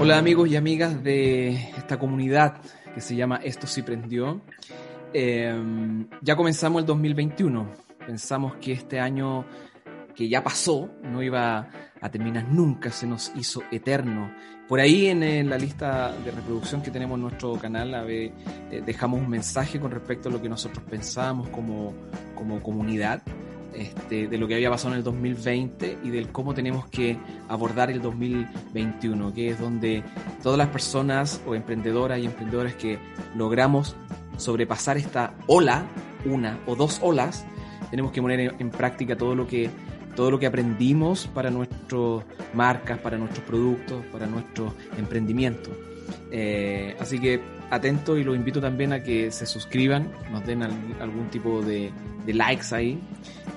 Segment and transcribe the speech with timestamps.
[0.00, 2.60] Hola amigos y amigas de esta comunidad
[2.94, 4.40] que se llama Esto sí prendió.
[5.12, 5.52] Eh,
[6.22, 7.68] ya comenzamos el 2021.
[8.06, 9.44] Pensamos que este año
[10.14, 11.68] que ya pasó no iba
[12.00, 14.32] a terminar nunca, se nos hizo eterno.
[14.68, 18.32] Por ahí en, la lista de reproducción que tenemos en nuestro canal eh,
[18.86, 21.92] dejamos un mensaje con respecto a lo que nosotros pensábamos como,
[22.36, 23.20] como comunidad.
[23.78, 27.16] Este, de lo que había pasado en el 2020 y del cómo tenemos que
[27.48, 30.02] abordar el 2021, que es donde
[30.42, 32.98] todas las personas o emprendedoras y emprendedores que
[33.36, 33.94] logramos
[34.36, 35.86] sobrepasar esta ola,
[36.24, 37.46] una o dos olas,
[37.90, 39.70] tenemos que poner en, práctica todo lo que
[40.16, 45.70] todo lo que aprendimos para nuestras marcas, para nuestros productos, para nuestro emprendimiento.
[46.32, 51.28] Eh, así que atento y los invito también a que se suscriban, nos den algún
[51.30, 51.92] tipo de,
[52.26, 52.98] likes ahí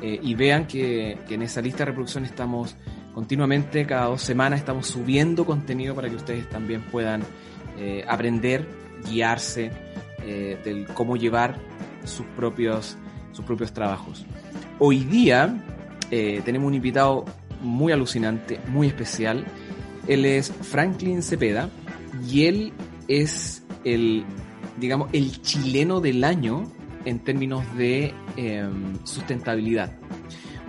[0.02, 2.76] eh, y vean que, en esa lista de reproducción estamos
[3.14, 7.24] continuamente, cada dos semanas estamos subiendo contenido para que ustedes también puedan
[7.78, 8.68] eh, aprender,
[9.10, 9.72] guiarse
[10.64, 11.58] del cómo llevar
[12.04, 12.96] sus propios,
[13.32, 14.24] sus propios trabajos.
[14.78, 15.64] Hoy día
[16.12, 17.26] tenemos un invitado
[17.60, 19.46] muy alucinante, muy especial.
[20.08, 21.72] Él es Franklin Cepeda
[22.30, 22.74] y él
[23.08, 24.26] es el,
[24.78, 26.72] digamos, el chileno del año
[27.06, 29.92] en términos de em, sustentabilidad.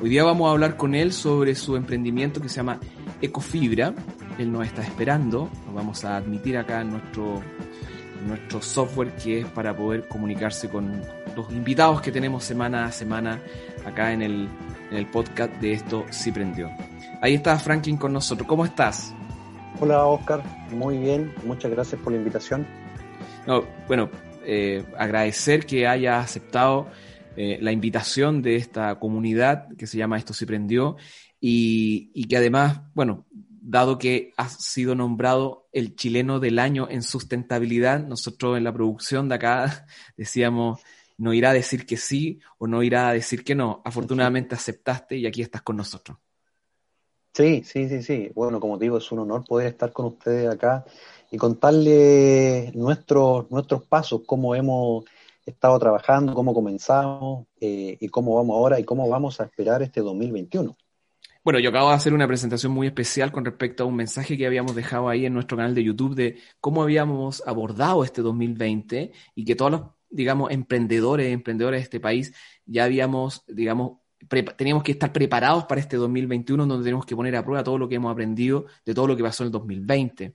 [0.01, 2.81] Hoy día vamos a hablar con él sobre su emprendimiento que se llama
[3.21, 3.95] Ecofibra.
[4.39, 7.41] Él nos está esperando, nos vamos a admitir acá en nuestro,
[8.27, 11.03] nuestro software que es para poder comunicarse con
[11.37, 13.41] los invitados que tenemos semana a semana
[13.85, 14.49] acá en el,
[14.91, 16.69] en el podcast de Esto Sí Prendió.
[17.21, 18.49] Ahí está Franklin con nosotros.
[18.49, 19.15] ¿Cómo estás?
[19.81, 22.67] Hola Oscar, muy bien, muchas gracias por la invitación.
[23.47, 24.11] No, bueno,
[24.45, 26.89] eh, agradecer que haya aceptado
[27.37, 30.97] eh, la invitación de esta comunidad que se llama Esto se prendió
[31.41, 38.07] y, que además, bueno, dado que ha sido nombrado el chileno del año en sustentabilidad,
[38.07, 40.81] nosotros en la producción de acá decíamos,
[41.17, 43.81] no irá a decir que sí o no irá a decir que no.
[43.85, 46.19] Afortunadamente aceptaste y aquí estás con nosotros.
[47.35, 48.31] Sí, sí, sí, sí.
[48.35, 50.85] Bueno, como digo, es un honor poder estar con ustedes acá
[51.33, 55.05] y contarles nuestros, nuestros pasos, cómo hemos
[55.47, 60.03] estado trabajando, cómo comenzamos eh, y cómo vamos ahora y cómo vamos a esperar este
[60.03, 60.77] 2021.
[61.43, 64.47] Bueno, yo acabo de hacer una presentación muy especial con respecto a un mensaje que
[64.47, 69.45] habíamos dejado ahí en nuestro canal de YouTube de cómo habíamos abordado este 2020 y
[69.45, 72.35] que todos los, digamos, emprendedores, emprendedores de este país
[72.67, 74.03] ya habíamos, digamos,
[74.57, 77.89] teníamos que estar preparados para este 2021 donde tenemos que poner a prueba todo lo
[77.89, 80.35] que hemos aprendido de todo lo que pasó en el 2020.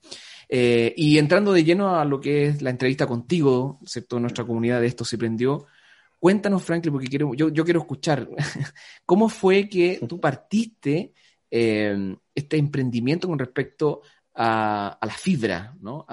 [0.50, 4.20] Eh, y entrando de lleno a lo que es la entrevista contigo, ¿cierto?
[4.20, 5.66] Nuestra comunidad de esto se prendió.
[6.20, 8.28] Cuéntanos, Franklin, porque quiero, yo, quiero escuchar,
[9.06, 11.14] ¿cómo fue que tú partiste
[11.52, 14.02] eh, este emprendimiento con respecto
[14.34, 16.06] a, la fibra, ¿no?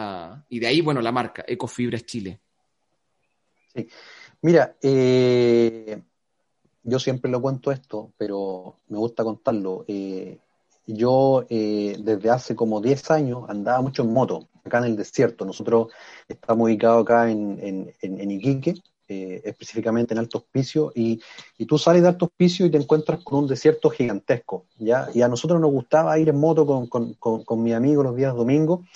[0.49, 2.41] y de ahí, bueno, la marca, Ecofibras Chile.
[3.75, 3.87] Sí,
[4.41, 6.01] mira, eh,
[6.83, 9.85] yo siempre lo cuento esto, pero me gusta contarlo.
[9.89, 10.39] Eh,
[10.87, 15.45] yo eh, desde hace como 10 años andaba mucho en moto, acá en el desierto.
[15.45, 15.89] Nosotros
[16.29, 18.75] estamos ubicados acá en, en, Iquique,
[19.09, 21.21] eh, específicamente en Alto Hospicio, y,
[21.59, 25.09] y, tú sales de Alto Hospicio y te encuentras con un desierto gigantesco, ¿ya?
[25.15, 28.35] Y a nosotros nos gustaba ir en moto con, con, con, mi amigo los días
[28.35, 28.87] domingos,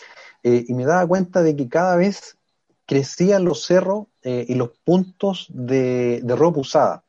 [0.43, 2.39] y me daba cuenta de que cada vez
[2.87, 7.05] crecían los cerros y los puntos de, de ropa usada.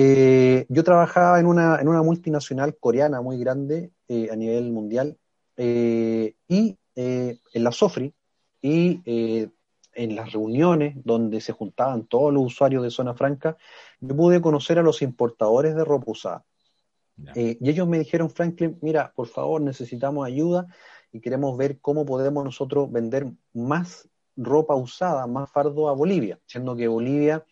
[0.00, 5.18] Eh, yo trabajaba en una, en una multinacional coreana muy grande eh, a nivel mundial
[5.56, 8.14] eh, y en la SOFRI
[8.62, 13.56] y en las reuniones donde se juntaban todos los usuarios de Zona Franca,
[14.00, 16.44] yo pude conocer a los importadores de ropa usada.
[17.34, 20.66] y ellos me dijeron, Franklin, mira, por favor, necesitamos ayuda
[21.12, 26.74] y queremos ver cómo podemos nosotros vender más ropa usada, más fardo a Bolivia, siendo
[26.76, 27.44] que Bolivia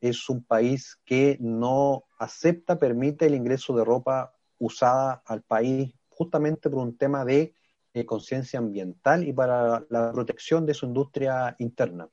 [0.00, 6.68] es un país que no acepta, permite el ingreso de ropa usada al país justamente
[6.70, 7.54] por un tema de
[7.92, 12.08] eh, conciencia ambiental y para la protección de su industria interna.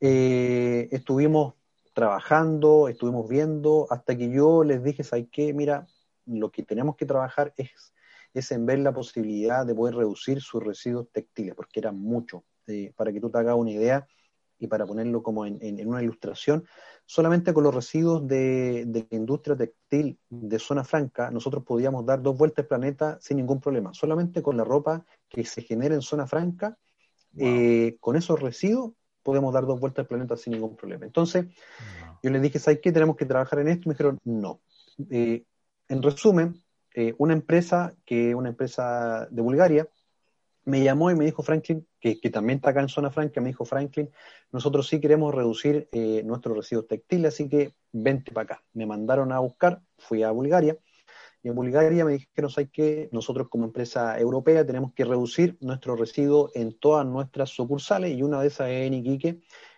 [0.00, 1.54] Eh, estuvimos
[1.92, 5.52] trabajando, estuvimos viendo, hasta que yo les dije, ¿sabes qué?
[5.52, 5.86] Mira,
[6.26, 7.92] lo que tenemos que trabajar es,
[8.32, 12.44] es en ver la posibilidad de poder reducir sus residuos textiles, porque era mucho.
[12.66, 14.06] Eh, para que tú te hagas una idea,
[14.60, 16.64] y para ponerlo como en, una ilustración,
[17.06, 22.36] solamente con los residuos de, la industria textil de zona franca, nosotros podíamos dar dos
[22.36, 23.92] vueltas al planeta sin ningún problema.
[23.94, 26.76] Solamente con la ropa que se genera en zona franca,
[27.38, 28.92] eh, con esos residuos
[29.22, 31.06] podemos dar dos vueltas al planeta sin ningún problema.
[31.06, 31.46] Entonces,
[32.22, 32.92] yo les dije, ¿sabes qué?
[32.92, 33.84] Tenemos que trabajar en esto.
[33.84, 34.60] Y me dijeron, no.
[35.10, 35.44] Eh,
[35.88, 36.62] en resumen,
[36.94, 39.88] eh, una empresa que una empresa de Bulgaria
[40.64, 43.64] me llamó y me dijo Franklin, que, también está acá en Zona Franca, me dijo
[43.64, 44.10] Franklin,
[44.52, 48.64] nosotros sí queremos reducir eh, nuestros residuos textiles, así que vente para acá.
[48.72, 50.76] Me mandaron a buscar, fui a Bulgaria,
[51.42, 55.98] y en Bulgaria me dijeron, hay que nosotros como empresa europea tenemos que reducir nuestros
[55.98, 58.94] residuos en todas nuestras sucursales, y una de esas es en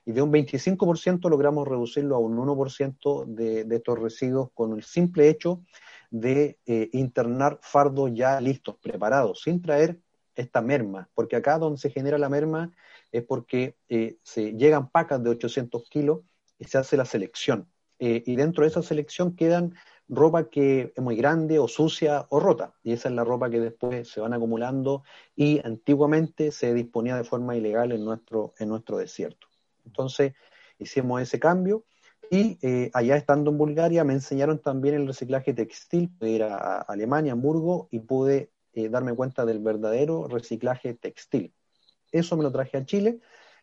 [0.05, 4.83] y de un 25% logramos reducirlo a un 1% de, de estos residuos con el
[4.83, 5.63] simple hecho
[6.11, 9.99] de eh, internar fardos ya listos, preparados, sin traer
[10.35, 12.73] esta merma, porque acá donde se genera la merma
[13.11, 16.21] es porque eh, se llegan pacas de 800 kilos
[16.59, 17.69] y se hace la selección.
[17.99, 19.75] Eh, y dentro de esa selección quedan
[20.09, 22.75] ropa que es muy grande o sucia o rota.
[22.83, 25.05] Y esa es la ropa que después se van acumulando
[25.37, 29.47] y antiguamente se disponía de forma ilegal en nuestro, en nuestro desierto.
[29.85, 30.35] Entonces
[30.79, 31.85] hicimos ese cambio
[32.31, 36.11] y eh, allá estando en Bulgaria me enseñaron también el reciclaje textil.
[36.19, 41.53] Pude ir a Alemania, Hamburgo, y pude eh, darme cuenta del verdadero reciclaje textil.
[42.11, 43.21] Eso me lo traje a Chile,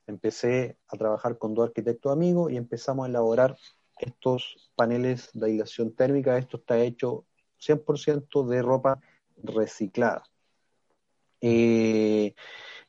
[0.07, 3.57] empecé a trabajar con dos arquitectos amigos y empezamos a elaborar
[3.97, 6.37] estos paneles de aislación térmica.
[6.37, 7.25] Esto está hecho
[7.59, 8.99] 100% de ropa
[9.43, 10.23] reciclada.
[11.41, 12.33] Eh,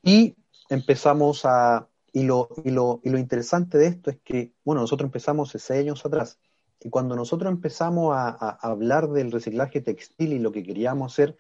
[0.03, 0.37] y
[0.69, 5.07] empezamos a, y lo, y, lo, y lo interesante de esto es que, bueno, nosotros
[5.07, 6.39] empezamos hace seis años atrás,
[6.81, 11.37] y cuando nosotros empezamos a, a, hablar del reciclaje textil y lo que queríamos hacer,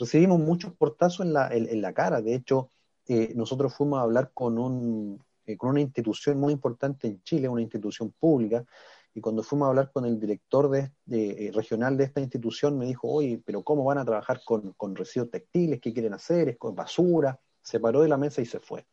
[0.00, 2.22] recibimos muchos portazos en la, en, la cara.
[2.22, 2.70] De hecho,
[3.06, 7.48] eh, nosotros fuimos a hablar con, un, eh, con una institución muy importante en Chile,
[7.48, 8.64] una institución pública,
[9.12, 12.86] y cuando fuimos a hablar con el director de, eh, regional de esta institución, me
[12.86, 15.80] dijo, oye, pero ¿cómo van a trabajar con, con residuos textiles?
[15.80, 16.48] ¿Qué quieren hacer?
[16.48, 17.38] ¿Es con basura?
[17.60, 18.86] Se paró de la mesa y se fue.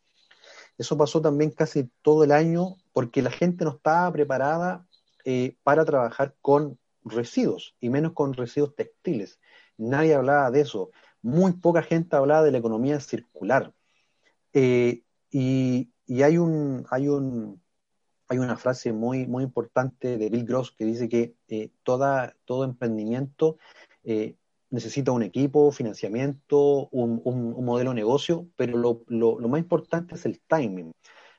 [0.77, 4.85] Eso pasó también casi todo el año porque la gente no estaba preparada
[5.63, 9.39] para trabajar con residuos y menos con residuos textiles
[9.77, 10.91] nadie hablaba de eso.
[11.21, 13.73] Muy poca gente hablaba de la economía circular.
[14.53, 15.89] Eh, y,
[16.23, 17.61] hay un, hay un,
[18.27, 23.57] hay una frase muy, importante de Bill Gross que dice que eh, todo emprendimiento
[24.03, 24.35] eh,
[24.69, 27.21] necesita un equipo, financiamiento, un,
[27.63, 28.77] modelo de negocio, pero
[29.07, 30.91] lo, más importante es el timing.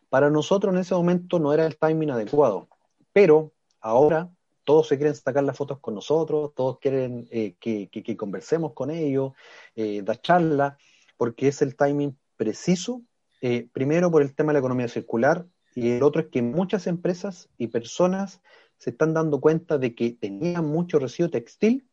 [0.08, 2.69] Para nosotros en ese momento no era el timing adecuado,
[3.12, 4.31] pero ahora
[4.69, 9.32] todos se quieren sacar las fotos con nosotros, todos quieren eh, que, conversemos con ellos,
[9.75, 10.76] eh, dar charlas,
[11.17, 13.00] porque es el timing preciso,
[13.41, 16.87] eh, primero por el tema de la economía circular, y el otro es que muchas
[16.87, 18.43] empresas y personas
[18.76, 21.88] se están dando cuenta de que tenían mucho residuo textil,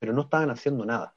[0.00, 1.15] pero no estaban haciendo nada.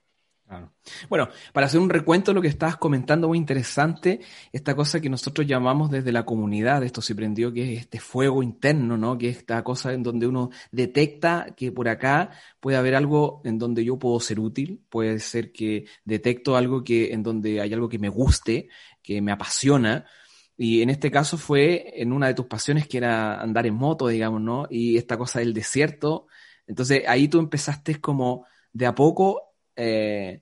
[1.09, 5.09] Bueno, para hacer un recuento de lo que estabas comentando, muy interesante, esta cosa que
[5.09, 9.17] nosotros llamamos desde la comunidad, esto se prendió, que es este fuego interno, ¿no?
[9.17, 13.59] Que es esta cosa en donde uno detecta que por acá puede haber algo en
[13.59, 17.87] donde yo puedo ser útil, puede ser que detecto algo que, en donde hay algo
[17.87, 18.69] que me guste,
[19.03, 20.05] que me apasiona,
[20.57, 24.07] y en este caso fue en una de tus pasiones que era andar en moto,
[24.07, 24.67] digamos, ¿no?
[24.69, 26.27] Y esta cosa del desierto.
[26.67, 29.48] Entonces ahí tú empezaste como de a poco
[29.81, 30.41] eh,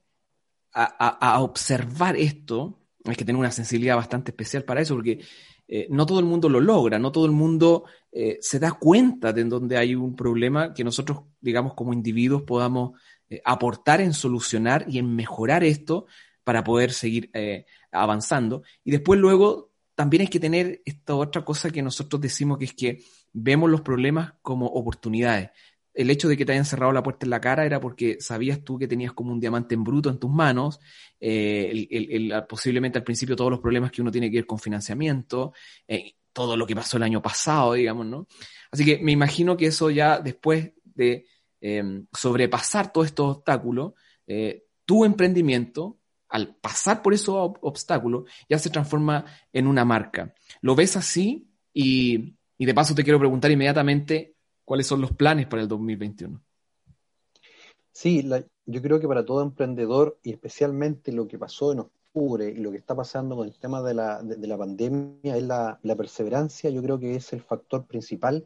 [0.73, 5.21] a, observar esto, hay que tener una sensibilidad bastante especial para eso, porque
[5.67, 9.33] eh, no todo el mundo lo logra, no todo el mundo eh, se da cuenta
[9.33, 12.99] de en donde hay un problema que nosotros, digamos, como individuos podamos
[13.43, 16.07] aportar en solucionar y en mejorar esto
[16.43, 17.29] para poder seguir
[17.91, 18.63] avanzando.
[18.83, 22.73] Y después luego también hay que tener esta otra cosa que nosotros decimos que es
[22.73, 23.03] que
[23.33, 25.49] vemos los problemas como oportunidades
[25.97, 28.63] el hecho de que te hayan cerrado la puerta en la cara era porque sabías
[28.63, 30.79] tú que tenías como un diamante en bruto en tus manos,
[31.19, 35.53] eh, posiblemente al principio todos los problemas que uno tiene que ver con financiamiento,
[35.87, 38.27] eh, todo lo que pasó el año pasado, digamos, ¿no?
[38.71, 41.25] Así que me imagino que eso ya después de
[41.61, 43.93] em, sobrepasar todos estos obstáculos,
[44.27, 45.97] eh, tu emprendimiento,
[46.29, 50.35] al pasar por esos obstáculos, ya se transforma en una marca.
[50.61, 51.49] ¿Lo ves así?
[51.73, 54.36] Y, y de paso te quiero preguntar inmediatamente,
[54.67, 56.41] ¿Cuáles son los planes para el 2021?
[57.89, 58.29] Sí,
[58.65, 62.71] yo creo que para todo emprendedor y especialmente lo que pasó en octubre y lo
[62.71, 66.83] que está pasando con el tema de la, de, la pandemia es la, perseverancia, yo
[66.83, 68.45] creo que es el factor principal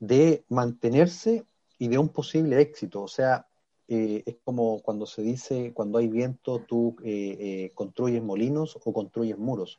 [0.00, 1.44] de mantenerse
[1.78, 3.00] y de un posible éxito.
[3.00, 3.46] O sea,
[3.86, 8.92] eh, es como cuando se dice, cuando hay viento, tú eh, eh, construyes molinos o
[8.92, 9.78] construyes muros.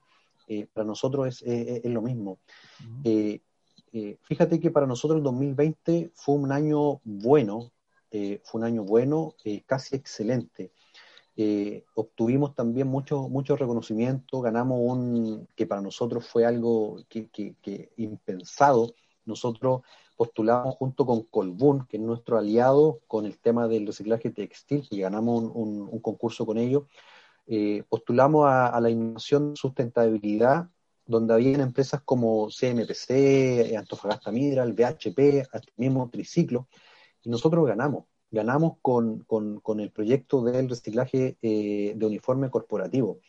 [0.71, 2.39] para nosotros es, lo mismo.
[3.95, 7.71] Eh, fíjate que para nosotros el 2020 fue un año bueno,
[8.09, 10.71] eh, fue un año bueno, eh, casi excelente.
[11.95, 18.95] obtuvimos también mucho, mucho reconocimiento, ganamos un, que para nosotros fue algo que, impensado.
[19.25, 19.81] Nosotros
[20.17, 25.01] postulamos junto con Colbún, que es nuestro aliado con el tema del reciclaje textil, y
[25.01, 26.83] ganamos un, concurso con ellos.
[27.89, 30.69] postulamos a, la innovación sustentabilidad,
[31.05, 36.67] donde habían empresas como CMPC, Antofagasta Mineral, BHP, hasta mismo Triciclo,
[37.23, 38.05] y nosotros ganamos.
[38.31, 39.25] Ganamos con,
[39.79, 43.19] el proyecto del reciclaje eh, de uniforme corporativo,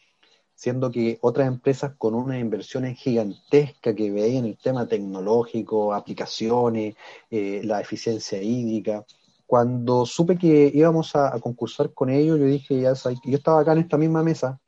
[0.55, 6.95] siendo que otras empresas con unas inversiones gigantescas que veían el tema tecnológico, aplicaciones,
[7.31, 9.05] eh, la eficiencia hídrica,
[9.47, 13.79] cuando supe que íbamos a, concursar con ellos, yo dije, ya yo estaba acá en
[13.81, 14.61] esta misma mesa,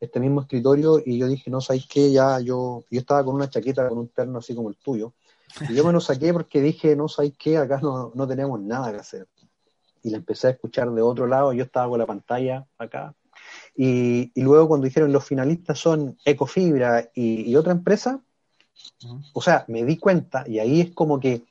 [0.00, 2.12] este mismo escritorio, y yo dije, no, ¿sabes qué?
[2.12, 5.12] Ya yo, yo estaba con una chaqueta, con un terno así como el tuyo,
[5.68, 7.56] y yo me lo saqué porque dije, no, ¿sabes qué?
[7.56, 9.26] Acá no, no tenemos nada que hacer.
[10.02, 13.14] Y la empecé a escuchar de otro lado, yo estaba con la pantalla acá,
[13.76, 18.20] y, y luego cuando dijeron los finalistas son Ecofibra y, otra empresa,
[19.32, 21.44] o sea, me di cuenta, y ahí es como que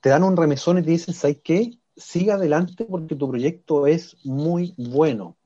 [0.00, 1.78] te dan un remesón y te dicen, ¿sabes qué?
[1.96, 5.36] Sigue adelante porque tu proyecto es muy bueno.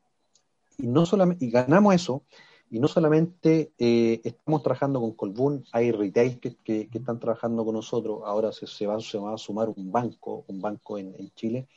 [0.83, 2.25] Y, no solamente, y ganamos eso,
[2.71, 8.21] y no solamente eh, estamos trabajando con Colbún, hay retail que, están trabajando con nosotros,
[8.25, 11.69] ahora se, se, va, a sumar un banco, un banco en, Chile.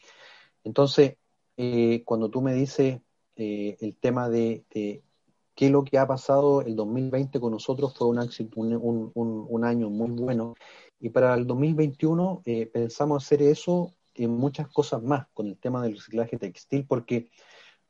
[0.64, 1.18] Entonces,
[1.58, 3.00] eh, cuando tú me dices
[3.36, 8.08] eh, el tema de, qué es lo que ha pasado el 2020 con nosotros, fue
[8.08, 10.56] un, un año muy bueno
[11.04, 15.84] y para el 2021 eh, pensamos hacer eso en muchas cosas más con el tema
[15.84, 17.30] del reciclaje textil, porque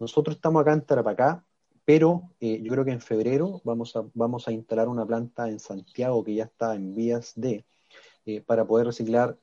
[0.03, 1.45] nosotros estamos acá en Tarapacá,
[1.85, 5.59] pero eh, yo creo que en febrero vamos a, vamos a instalar una planta en
[5.59, 7.65] Santiago que ya está en vías de,
[8.25, 9.37] eh, para poder reciclar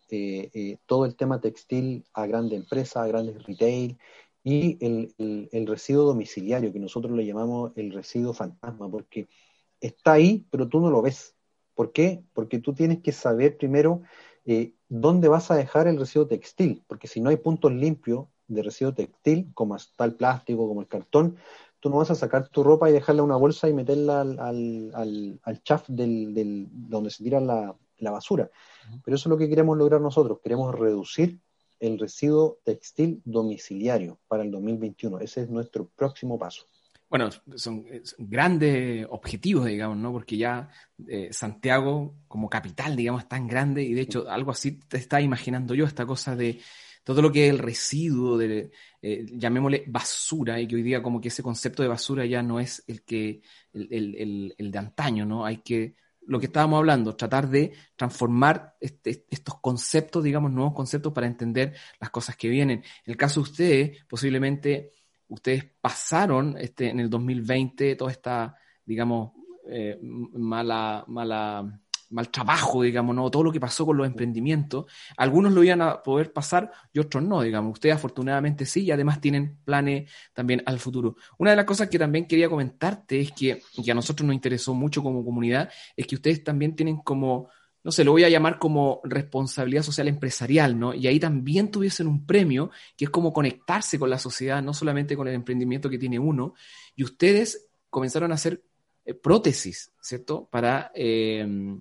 [0.87, 3.99] todo el tema textil a grandes empresas, a grandes retail
[4.43, 9.29] y el, el residuo domiciliario, que nosotros le llamamos el residuo fantasma, porque
[9.81, 11.35] está ahí, pero tú no lo ves.
[11.75, 12.23] ¿Por qué?
[12.33, 14.02] Porque tú tienes que saber primero
[14.45, 18.62] eh, dónde vas a dejar el residuo textil, porque si no hay puntos limpios de
[18.62, 21.37] residuo textil, como está el plástico, como el cartón,
[21.80, 24.38] tú no vas a sacar tu ropa y dejarla en una bolsa y meterla al,
[24.95, 28.50] al, al, chaf del, donde se tira la, basura.
[29.04, 31.38] Pero eso es lo que queremos lograr nosotros, queremos reducir
[31.78, 35.19] el residuo textil domiciliario para el 2021.
[35.21, 36.66] Ese es nuestro próximo paso.
[37.09, 37.85] Bueno, son,
[38.19, 40.12] grandes objetivos, digamos, ¿no?
[40.12, 40.69] Porque ya
[41.09, 45.21] eh, Santiago como capital, digamos, es tan grande y de hecho algo así te está
[45.21, 46.61] imaginando yo, esta cosa de
[47.04, 48.71] todo lo que es el residuo, de,
[49.02, 52.61] eh, llamémosle basura, y que hoy día como que ese concepto de basura ya no
[52.61, 53.42] es el, que,
[53.73, 55.45] el, el, de antaño, ¿no?
[55.45, 61.12] Hay que, lo que estábamos hablando, tratar de transformar este, estos conceptos, digamos, nuevos conceptos
[61.12, 62.78] para entender las cosas que vienen.
[63.04, 64.92] En el caso de ustedes, posiblemente
[65.28, 69.33] ustedes pasaron este, en el 2020 toda esta, digamos,
[69.69, 71.80] eh, mala, mala,
[72.11, 73.31] mal trabajo, digamos, ¿no?
[73.31, 74.87] todo lo que pasó con los emprendimientos.
[75.17, 77.73] Algunos lo iban a poder pasar y otros no, digamos.
[77.75, 81.17] Ustedes afortunadamente sí y además tienen planes también al futuro.
[81.38, 84.75] Una de las cosas que también quería comentarte es que, que a nosotros nos interesó
[84.75, 87.49] mucho como comunidad, es que ustedes también tienen como
[87.83, 90.93] no sé, lo voy a llamar como responsabilidad social empresarial, ¿no?
[90.93, 95.17] Y ahí también tuviesen un premio, que es como conectarse con la sociedad, no solamente
[95.17, 96.52] con el emprendimiento que tiene uno,
[96.95, 98.62] y ustedes comenzaron a hacer
[99.07, 100.47] eh, prótesis, ¿cierto?
[100.50, 101.81] Para, em,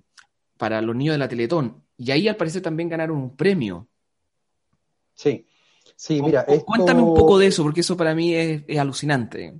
[0.60, 1.82] para los niños de la Teletón.
[1.96, 3.88] Y ahí al parecer también ganaron un premio.
[5.14, 5.46] Sí,
[5.96, 6.44] sí, mira.
[6.44, 9.54] Cuéntame un poco de eso, porque eso para mí es, es alucinante.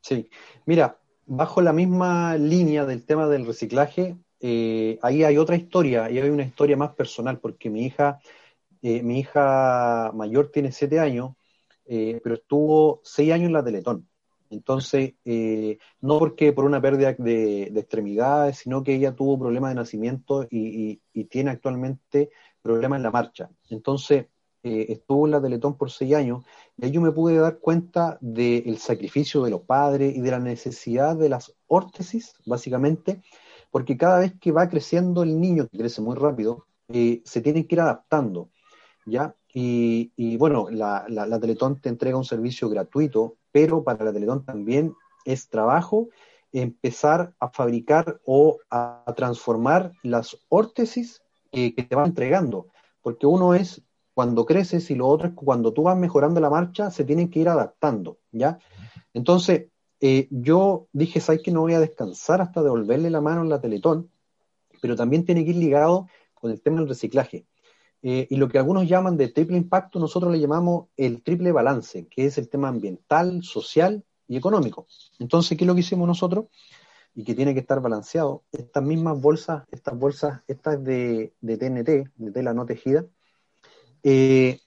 [0.00, 0.28] Sí,
[0.66, 6.18] mira, bajo la misma línea del tema del reciclaje, eh, ahí hay otra historia, ahí
[6.18, 8.18] hay una historia más personal, porque mi hija,
[8.82, 11.36] eh, mi hija mayor tiene siete años,
[11.86, 14.08] eh, pero estuvo seis años en la Teletón.
[14.52, 15.14] Entonces,
[16.00, 21.00] no porque por una pérdida de, extremidades, sino que ella tuvo problemas de nacimiento y,
[21.30, 22.30] tiene actualmente
[22.62, 23.50] problemas en la marcha.
[23.70, 24.26] Entonces,
[24.62, 26.44] estuvo en la Teletón por seis años
[26.76, 30.38] y ahí yo me pude dar cuenta del sacrificio de los padres y de la
[30.38, 33.22] necesidad de las órtesis, básicamente,
[33.70, 37.66] porque cada vez que va creciendo el niño, que crece muy rápido, eh, se tienen
[37.66, 38.50] que ir adaptando,
[39.06, 39.34] ¿ya?
[39.54, 44.94] Y, bueno, la, la, Teletón te entrega un servicio gratuito, pero para la Teletón también
[45.24, 46.08] es trabajo
[46.52, 52.68] empezar a fabricar o a, transformar las órtesis que te van entregando,
[53.02, 53.82] porque uno es
[54.14, 57.40] cuando creces y lo otro es cuando tú vas mejorando la marcha, se tienen que
[57.40, 58.58] ir adaptando, ¿ya?
[59.14, 59.68] Entonces,
[60.00, 63.60] eh, yo dije, ¿sabes que no voy a descansar hasta devolverle la mano en la
[63.60, 64.10] Teletón?
[64.80, 67.46] Pero también tiene que ir ligado con el tema del reciclaje.
[68.02, 72.08] Eh, y lo que algunos llaman de triple impacto, nosotros le llamamos el triple balance,
[72.08, 74.86] que es el tema ambiental, social y económico.
[75.20, 76.46] Entonces, ¿qué es lo que hicimos nosotros?
[77.14, 78.42] Y que tiene que estar balanceado.
[78.50, 83.06] Estas mismas bolsas, estas bolsas, estas de, de TNT, de tela no tejida.
[84.02, 84.58] Eh,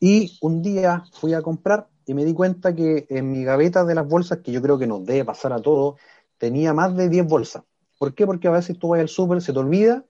[0.00, 3.94] y un día fui a comprar y me di cuenta que en mi gaveta de
[3.94, 6.00] las bolsas, que yo creo que nos debe pasar a todos,
[6.38, 7.62] tenía más de 10 bolsas.
[7.98, 8.26] ¿Por qué?
[8.26, 10.04] Porque a veces tú vas al súper, se te olvida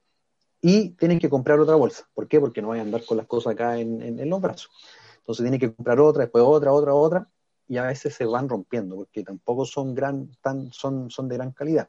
[0.68, 2.08] y tienes que comprar otra bolsa.
[2.12, 2.40] ¿Por qué?
[2.40, 4.68] Porque no vas a andar con las cosas acá en, en, los brazos.
[5.18, 7.28] Entonces tienes que comprar otra, después otra, otra, otra,
[7.68, 11.52] y a veces se van rompiendo, porque tampoco son, gran, tan, son, son de gran
[11.52, 11.88] calidad.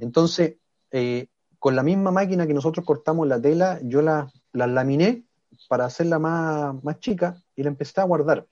[0.00, 0.56] Entonces,
[0.90, 5.24] eh, con la misma máquina que nosotros cortamos la tela, yo la, la laminé
[5.70, 8.46] para hacerla más, más chica y la empecé a guardar.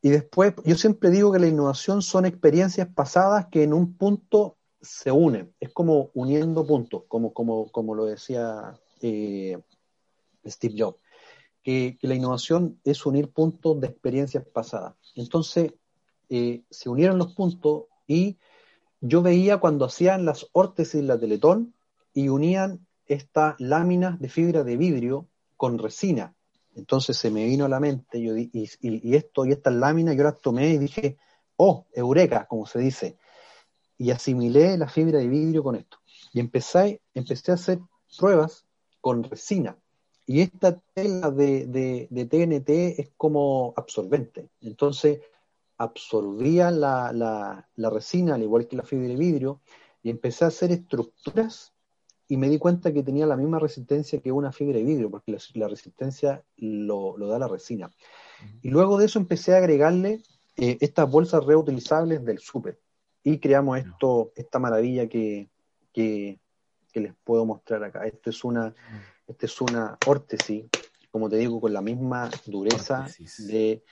[0.00, 4.56] Y después, yo siempre digo que la innovación son experiencias pasadas que en un punto
[4.82, 5.54] se unen.
[5.60, 9.58] Es como uniendo puntos, como, como, como lo decía eh,
[10.44, 11.00] Steve Jobs.
[11.62, 14.94] Que, la innovación es unir puntos de experiencias pasadas.
[15.14, 15.72] Entonces,
[16.28, 18.36] eh, se unieron los puntos y
[19.00, 21.74] yo veía cuando hacían las órtesis, la Teletón,
[22.14, 26.34] y unían estas láminas de fibra de vidrio con resina.
[26.74, 30.24] Entonces se me vino a la mente, yo, y, y, esto y estas láminas yo
[30.24, 31.18] las tomé y dije,
[31.56, 33.16] oh, eureka, como se dice.
[34.02, 35.98] Y asimilé la fibra de vidrio con esto.
[36.32, 37.78] Y empecé, empecé a hacer
[38.18, 38.66] pruebas
[39.00, 39.76] con resina.
[40.26, 41.66] Y esta tela de,
[42.10, 44.48] de, TNT es como absorbente.
[44.60, 45.20] Entonces
[45.78, 49.60] absorbía la, la, la resina, al igual que la fibra de vidrio,
[50.02, 51.72] y empecé a hacer estructuras
[52.26, 55.36] y me di cuenta que tenía la misma resistencia que una fibra de vidrio, porque
[55.54, 57.90] la, resistencia lo, da la resina.
[58.62, 60.22] Y luego de eso empecé a agregarle
[60.56, 62.80] eh, estas bolsas reutilizables del súper.
[63.24, 65.48] Y creamos esto, esta maravilla que,
[65.94, 68.06] les puedo mostrar acá.
[68.06, 68.74] Esto es una,
[69.26, 70.66] esta es una órtesis,
[71.10, 73.06] como te digo, con la misma dureza
[73.38, 73.82] de,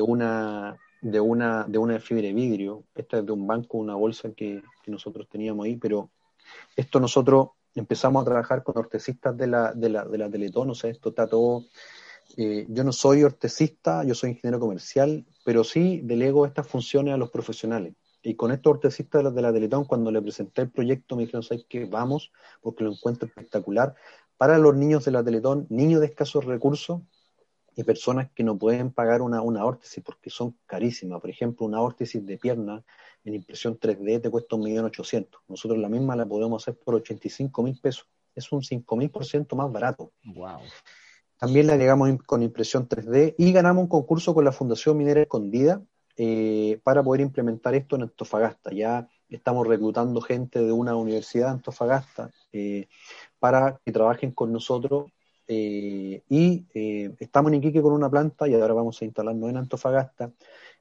[0.00, 2.84] una de una de una fibra de vidrio.
[2.94, 6.10] Esta es de un banco, una bolsa que, que nosotros teníamos ahí, pero
[6.76, 10.74] esto nosotros empezamos a trabajar con ortesistas de la, de la, de la Teletón, o
[10.74, 11.64] sea, esto está todo...
[12.36, 17.16] Eh, yo no soy ortesista, yo soy ingeniero comercial, pero sí delego estas funciones a
[17.16, 17.94] los profesionales.
[18.22, 21.22] Y con estos ortesistas de la, de la Teletón, cuando le presenté el proyecto, me
[21.22, 21.86] dijeron, ¿sabes qué?
[21.86, 23.94] Vamos, porque lo encuentro espectacular.
[24.36, 27.00] Para los niños de la Teletón, niños de escasos recursos,
[27.76, 31.20] y personas que no pueden pagar una, una órtesis porque son carísimas.
[31.20, 32.84] Por ejemplo, una órtesis de pierna
[33.24, 35.28] en impresión 3D te cuesta 1.800.000.
[35.48, 38.06] Nosotros la misma la podemos hacer por 85 mil pesos.
[38.34, 40.12] Es un 5.000% más barato.
[40.24, 40.60] Wow.
[41.38, 45.82] También la agregamos con impresión 3D y ganamos un concurso con la Fundación Minera Escondida
[46.16, 48.72] eh, para poder implementar esto en Antofagasta.
[48.72, 52.88] Ya estamos reclutando gente de una universidad de Antofagasta eh,
[53.38, 55.10] para que trabajen con nosotros
[55.46, 56.66] eh, y
[57.18, 60.32] estamos en Iquique con una planta y ahora vamos a instalarnos en Antofagasta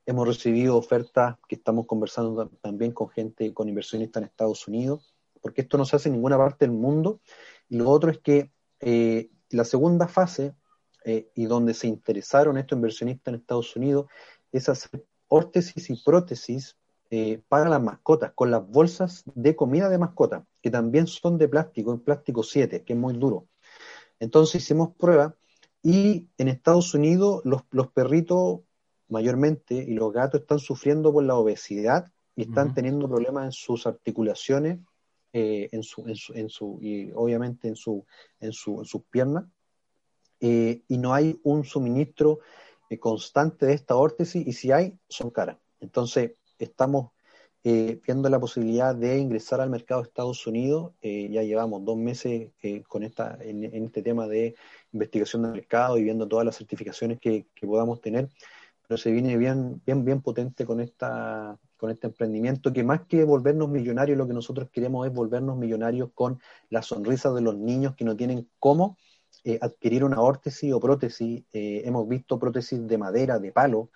[0.10, 5.62] Hemos recibido ofertas que estamos conversando también con gente, con inversionistas en Estados Unidos, porque
[5.62, 7.22] esto no se hace en ninguna parte del mundo.
[7.68, 10.56] Y lo otro es que eh, la segunda fase,
[11.06, 14.08] eh, y donde se interesaron estos inversionistas en Estados Unidos,
[14.52, 16.78] es hacer órtesis y prótesis
[17.12, 21.48] eh, para las mascotas, con las bolsas de comida de mascota, que también son de
[21.48, 23.48] plástico, en plástico 7, que es muy duro.
[24.20, 25.34] Entonces hicimos pruebas
[25.82, 28.60] y en Estados Unidos los, los perritos
[29.08, 33.88] mayormente y los gatos están sufriendo por la obesidad y están teniendo problemas en sus
[33.88, 34.80] articulaciones,
[35.34, 38.06] eh, en, su, en, su, en, su, y obviamente en, su,
[38.40, 39.46] en, su, en sus piernas,
[40.40, 42.40] eh, y no hay un suministro
[42.98, 45.58] constante de esta órtesis, y si hay, son caras.
[45.80, 47.12] Entonces, estamos
[47.62, 50.94] viendo la posibilidad de ingresar al mercado de Estados Unidos.
[51.02, 52.52] ya llevamos dos meses
[52.88, 54.56] con esta, en, este tema de
[54.94, 58.30] investigación de mercado y viendo todas las certificaciones que, que podamos tener
[58.90, 63.24] pero se viene bien, bien, bien potente con esta, con este emprendimiento, que más que
[63.24, 66.40] volvernos millonarios, lo que nosotros queremos es volvernos millonarios con
[66.72, 68.98] la sonrisa de los niños que no tienen cómo
[69.44, 71.44] eh, adquirir una órtesis o prótesis.
[71.54, 73.90] Eh, hemos visto prótesis de madera, de palo,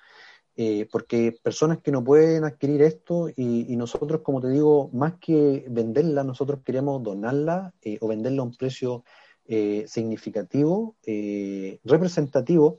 [0.56, 5.66] eh, porque personas que no pueden adquirir esto y, nosotros, como te digo, más que
[5.70, 9.04] venderla, nosotros queremos donarla o venderla a un precio
[9.86, 10.96] significativo,
[11.84, 12.78] representativo,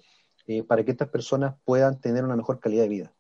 [0.67, 3.14] para que estas personas puedan tener una mejor calidad de vida.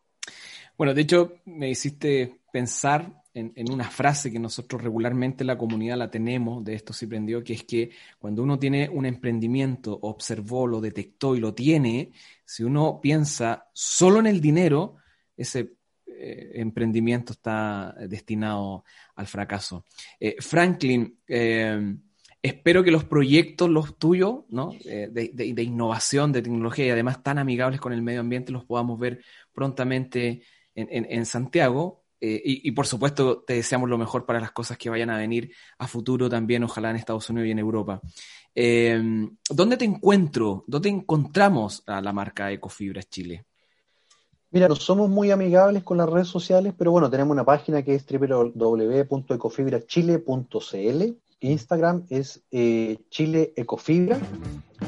[0.77, 5.97] Bueno, de hecho, me hiciste pensar en, una frase que nosotros regularmente en la comunidad
[5.97, 10.67] la tenemos, de esto sí prendió, que es que cuando uno tiene un emprendimiento, observó,
[10.67, 12.11] lo detectó y lo tiene,
[12.45, 14.97] si uno piensa solo en el dinero,
[15.37, 15.75] ese
[16.07, 18.85] eh, emprendimiento está destinado
[19.15, 19.85] al fracaso.
[20.19, 21.19] Eh, Franklin,
[22.45, 24.73] espero que los proyectos, los tuyos, ¿no?
[24.85, 28.99] Eh, de, innovación, de tecnología y además tan amigables con el medio ambiente, los podamos
[29.01, 30.43] ver prontamente
[30.75, 32.03] en, Santiago.
[32.21, 35.53] Eh, y, por supuesto, te deseamos lo mejor para las cosas que vayan a venir
[35.79, 38.01] a futuro también, ojalá en Estados Unidos y en Europa.
[38.55, 40.65] Eh, ¿Dónde te encuentro?
[40.67, 43.45] ¿Dónde encontramos a la marca Ecofibras Chile?
[44.55, 47.97] Mira, no somos muy amigables con las redes sociales, pero bueno, tenemos una página que
[47.97, 51.03] es www.ecofibrachile.cl.
[51.41, 54.17] Instagram es eh, Chile Ecofibra.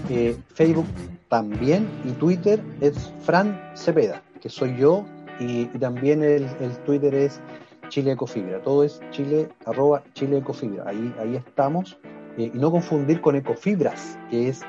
[0.08, 0.86] Eh, Facebook
[1.28, 1.88] también.
[2.04, 2.94] Y Twitter es
[3.24, 5.04] Fran Cepeda, que soy yo.
[5.40, 6.46] Y, también el,
[6.84, 7.40] Twitter es
[7.88, 8.60] Chile Ecofibra.
[8.62, 10.84] Todo es Chile, arroba Chile Ecofibra.
[10.86, 11.98] Ahí, ahí estamos.
[12.38, 14.62] Eh, y no confundir con Ecofibras, que es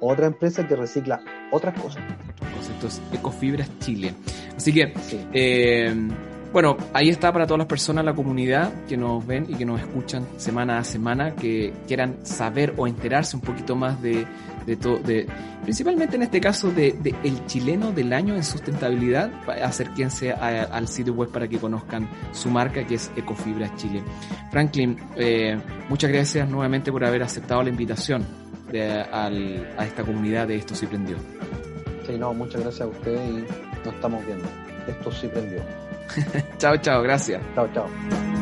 [0.00, 2.02] otra empresa que recicla otras cosas.
[2.84, 4.14] Es Ecofibras Chile.
[4.56, 4.92] Así que,
[5.32, 5.94] eh,
[6.54, 9.80] bueno, ahí está para todas las personas, la comunidad que nos ven y que nos
[9.80, 14.24] escuchan semana a semana, que quieran saber o enterarse un poquito más de,
[14.64, 15.26] de todo, de,
[15.64, 19.32] principalmente en este caso de, el chileno del año en sustentabilidad,
[19.64, 24.04] acérquense al sitio web para que conozcan su marca que es Ecofibras Chile.
[24.52, 28.24] Franklin, eh, muchas gracias nuevamente por haber aceptado la invitación
[29.10, 29.28] a
[29.84, 31.16] esta comunidad de Esto sí prendió.
[32.06, 34.46] Sí, no, muchas gracias a usted y nos estamos viendo.
[34.86, 35.58] Esto sí prendió.
[36.58, 37.40] chao, chao, gracias.
[37.54, 38.33] Chao, chao.